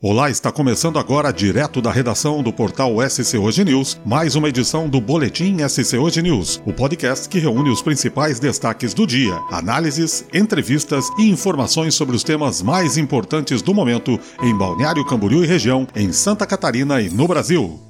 [0.00, 4.88] Olá, está começando agora, direto da redação do portal SC Hoje News, mais uma edição
[4.88, 10.24] do Boletim SC Hoje News, o podcast que reúne os principais destaques do dia, análises,
[10.32, 15.84] entrevistas e informações sobre os temas mais importantes do momento em Balneário Camboriú e região,
[15.96, 17.80] em Santa Catarina e no Brasil.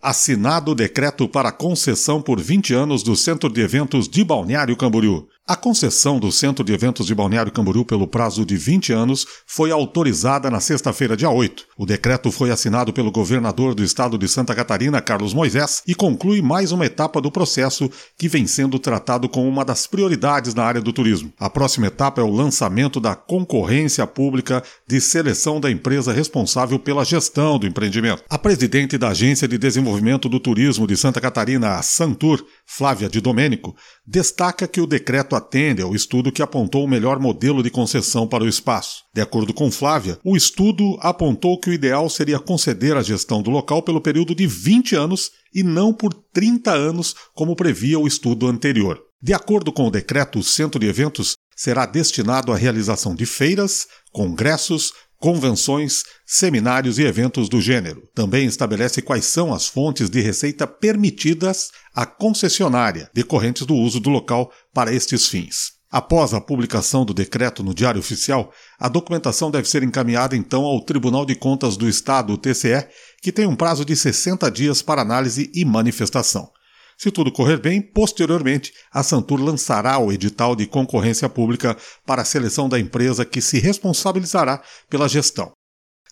[0.00, 5.26] Assinado o decreto para concessão por 20 anos do Centro de Eventos de Balneário Camboriú.
[5.48, 9.70] A concessão do Centro de Eventos de Balneário Camboriú pelo prazo de 20 anos foi
[9.70, 11.64] autorizada na sexta-feira, dia 8.
[11.78, 16.42] O decreto foi assinado pelo governador do estado de Santa Catarina, Carlos Moisés, e conclui
[16.42, 20.82] mais uma etapa do processo que vem sendo tratado como uma das prioridades na área
[20.82, 21.32] do turismo.
[21.40, 27.06] A próxima etapa é o lançamento da concorrência pública de seleção da empresa responsável pela
[27.06, 28.22] gestão do empreendimento.
[28.28, 33.18] A presidente da Agência de Desenvolvimento do Turismo de Santa Catarina, a Santur, Flávia de
[33.18, 33.74] Domênico,
[34.06, 38.44] destaca que o decreto atende ao estudo que apontou o melhor modelo de concessão para
[38.44, 39.04] o espaço.
[39.14, 43.50] De acordo com Flávia, o estudo apontou que o ideal seria conceder a gestão do
[43.50, 48.46] local pelo período de 20 anos e não por 30 anos, como previa o estudo
[48.46, 49.02] anterior.
[49.20, 53.88] De acordo com o decreto, o centro de eventos será destinado à realização de feiras,
[54.12, 58.08] congressos, convenções, seminários e eventos do gênero.
[58.14, 64.10] Também estabelece quais são as fontes de receita permitidas à concessionária, decorrentes do uso do
[64.10, 65.78] local para estes fins.
[65.90, 70.82] Após a publicação do decreto no Diário Oficial, a documentação deve ser encaminhada então ao
[70.82, 72.86] Tribunal de Contas do Estado, o TCE,
[73.22, 76.50] que tem um prazo de 60 dias para análise e manifestação.
[76.98, 82.24] Se tudo correr bem, posteriormente, a Santur lançará o edital de concorrência pública para a
[82.24, 85.52] seleção da empresa que se responsabilizará pela gestão.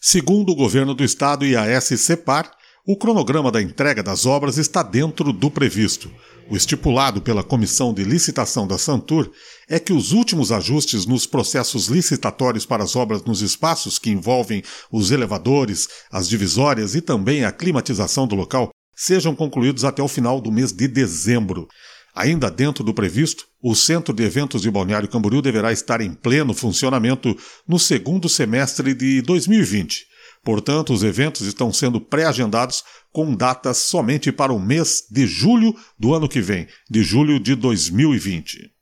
[0.00, 2.52] Segundo o governo do estado e a SCPAR,
[2.86, 6.08] o cronograma da entrega das obras está dentro do previsto.
[6.48, 9.28] O estipulado pela Comissão de Licitação da Santur
[9.68, 14.62] é que os últimos ajustes nos processos licitatórios para as obras nos espaços que envolvem
[14.92, 20.40] os elevadores, as divisórias e também a climatização do local sejam concluídos até o final
[20.40, 21.68] do mês de dezembro.
[22.14, 26.54] Ainda dentro do previsto, o Centro de Eventos de Balneário Camboriú deverá estar em pleno
[26.54, 27.36] funcionamento
[27.68, 30.06] no segundo semestre de 2020.
[30.42, 32.82] Portanto, os eventos estão sendo pré-agendados
[33.12, 37.54] com datas somente para o mês de julho do ano que vem, de julho de
[37.54, 38.75] 2020.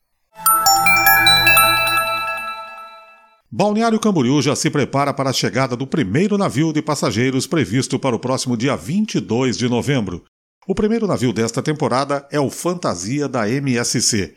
[3.57, 8.17] Balneário Camboriú já se prepara para a chegada do primeiro navio de passageiros previsto para
[8.17, 10.25] o próximo dia 22 de novembro.
[10.67, 14.35] O primeiro navio desta temporada é o Fantasia da MSC.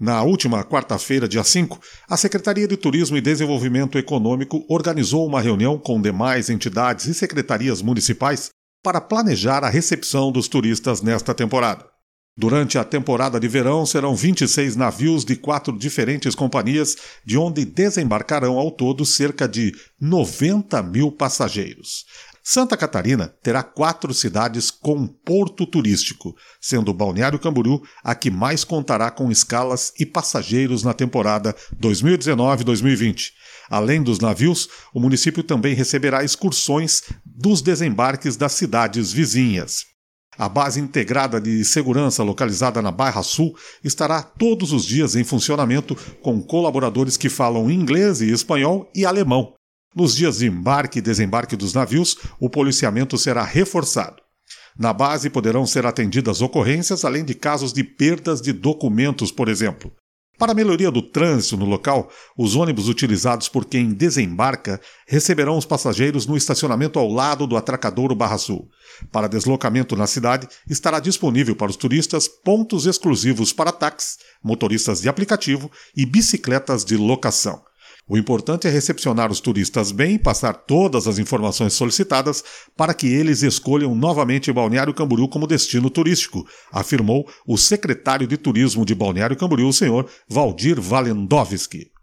[0.00, 1.78] Na última quarta-feira, dia 5,
[2.10, 7.80] a Secretaria de Turismo e Desenvolvimento Econômico organizou uma reunião com demais entidades e secretarias
[7.80, 8.50] municipais
[8.82, 11.86] para planejar a recepção dos turistas nesta temporada.
[12.38, 18.58] Durante a temporada de verão, serão 26 navios de quatro diferentes companhias, de onde desembarcarão
[18.58, 22.04] ao todo cerca de 90 mil passageiros.
[22.44, 29.10] Santa Catarina terá quatro cidades com porto turístico, sendo Balneário Camboriú a que mais contará
[29.10, 33.30] com escalas e passageiros na temporada 2019-2020.
[33.70, 39.95] Além dos navios, o município também receberá excursões dos desembarques das cidades vizinhas.
[40.38, 45.96] A base integrada de segurança localizada na Barra Sul estará todos os dias em funcionamento
[46.20, 49.54] com colaboradores que falam inglês e espanhol e alemão.
[49.94, 54.22] Nos dias de embarque e desembarque dos navios, o policiamento será reforçado.
[54.78, 59.90] Na base poderão ser atendidas ocorrências, além de casos de perdas de documentos, por exemplo.
[60.38, 65.64] Para a melhoria do trânsito no local, os ônibus utilizados por quem desembarca receberão os
[65.64, 68.68] passageiros no estacionamento ao lado do atracadouro Barra Sul.
[69.10, 75.08] Para deslocamento na cidade, estará disponível para os turistas pontos exclusivos para táxis, motoristas de
[75.08, 77.62] aplicativo e bicicletas de locação.
[78.08, 82.44] O importante é recepcionar os turistas bem e passar todas as informações solicitadas
[82.76, 88.86] para que eles escolham novamente Balneário Camboriú como destino turístico, afirmou o secretário de Turismo
[88.86, 91.95] de Balneário Camboriú, o senhor Valdir Valendowski.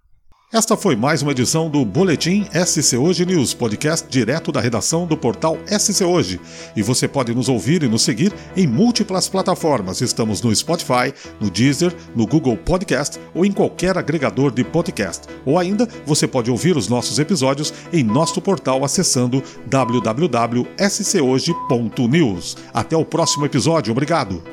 [0.54, 5.18] Esta foi mais uma edição do Boletim SC Hoje News, podcast direto da redação do
[5.18, 6.40] portal SC Hoje.
[6.76, 10.00] E você pode nos ouvir e nos seguir em múltiplas plataformas.
[10.00, 11.12] Estamos no Spotify,
[11.42, 15.28] no Deezer, no Google Podcast ou em qualquer agregador de podcast.
[15.44, 22.58] Ou ainda, você pode ouvir os nossos episódios em nosso portal acessando www.schoje.news.
[22.72, 23.92] Até o próximo episódio.
[23.92, 24.53] Obrigado.